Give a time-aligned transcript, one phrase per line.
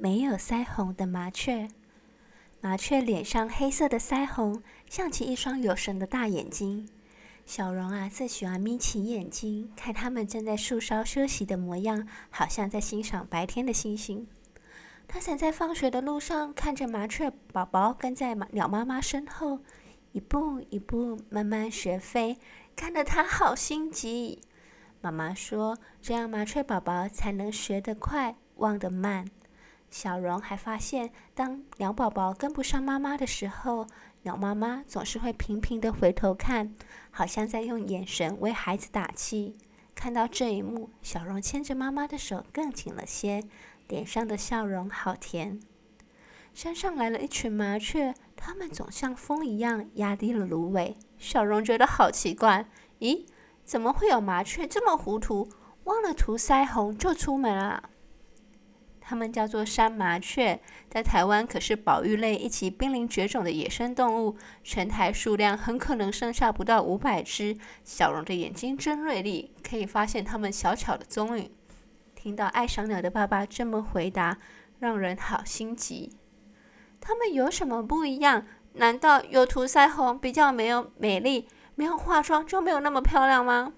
[0.00, 1.68] 没有腮红的麻雀。
[2.60, 6.88] 麻雀脸上黑色的腮红，像起一双有神的大眼睛。
[7.44, 14.28] 小荣啊，最喜欢眯起眼睛，看它们正在树梢休息的模样，好像在欣赏白天的星星。
[15.08, 19.60] 他想在放学的路上，看着麻雀宝宝跟在鸟妈妈身后，
[20.12, 22.38] 一步一步慢慢学飞，
[22.76, 24.42] 看得他好心急。
[25.00, 29.24] 妈妈说：“这样麻雀宝宝才能学得快，忘得慢。”
[29.90, 33.86] 小荣还发现，当鸟宝宝跟不上妈妈的时候，
[34.22, 36.74] 鸟妈妈总是会频频地回头看，
[37.10, 39.56] 好像在用眼神为孩子打气。
[39.94, 43.42] 看到这一幕，小荣牵着妈妈的手更紧了些。
[43.88, 45.58] 脸上的笑容好甜。
[46.52, 50.94] 山上来了一群麻雀，它们总像风一样压低了芦苇。
[51.16, 53.24] 小荣觉得好奇怪，咦，
[53.64, 55.48] 怎么会有麻雀这么糊涂，
[55.84, 57.88] 忘了涂腮红就出门了？
[59.08, 67.56] 它们叫做山麻雀，在台湾可是保育类一级濒临绝种的野生动物，全台数量很可能剩下不到五百只。
[67.82, 71.50] 小荣的眼睛真锐利，可以发现它们小巧的踪影。
[72.14, 74.36] 听到爱赏鸟的爸爸这么回答，
[74.78, 76.12] 让人好心急。
[77.00, 78.44] 他们有什么不一样？
[78.74, 83.72] 难道有涂腮红比较没有美丽，没有化妆就没有那么漂亮吗？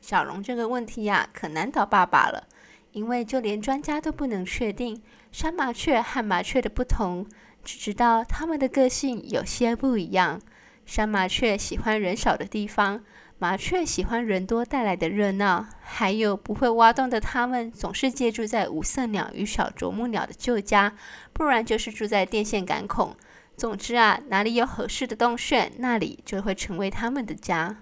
[0.00, 2.48] 小荣这个问题呀，可难倒爸爸了。
[2.96, 7.26] 因为就连专家都不能确定山麻雀和麻雀的不同，
[7.62, 10.40] 只知道它们的个性有些不一样。
[10.86, 13.04] 山麻雀喜欢人少的地方。
[13.38, 20.94] 麻雀喜欢人多带来的热闹，还有不会挖洞的它们，总是借住在五色鸟与小啄木鸟的旧家，
[21.34, 23.14] 不然就是住在电线杆孔。
[23.58, 27.76] 总之啊，哪里有合适的洞穴，那里就会成为他们的家。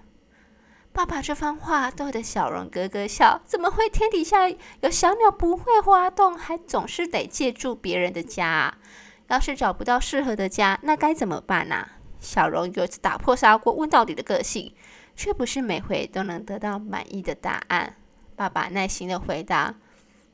[0.95, 3.41] 爸爸这番话逗得小荣咯咯笑。
[3.45, 8.77] 怎么会天底下有小鸟不会挖洞，还总是得借住别人的家啊？
[9.27, 11.85] 要是找不到适合的家，那该怎么办呢？
[12.21, 14.73] 小荣有次打破砂锅问到底的个性。
[15.17, 17.95] 却不是每回都能得到满意的答案。
[18.35, 19.75] 爸爸耐心的回答：“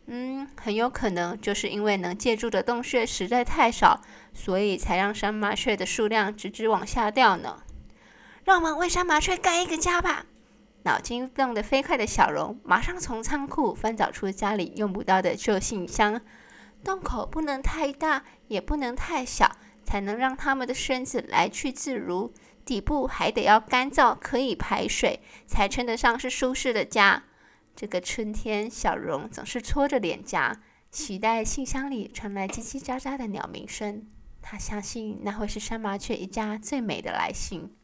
[0.08, 4.02] 嗯，很有可能就是因为能借助的洞穴实在太少，
[4.34, 7.62] 所以才让山麻雀的数量直直往下掉呢。
[8.44, 10.25] 让我们为山麻雀盖一个家吧！”
[10.84, 16.19] 脑筋动得飞快的小荣马上从仓库翻找出家里用不到的旧信箱。
[16.84, 22.34] 洞口不能太大，也不能太小，才能让它们的身子来去自如。
[22.66, 27.24] 底部还得要干燥，可以排水，才称得上是舒适的家。
[27.75, 34.08] 这个春天，小荣总是搓着脸颊，期待信箱里传来叽叽喳喳的鸟鸣声。
[34.41, 37.75] 他相信那会是山麻雀一家最美的来信。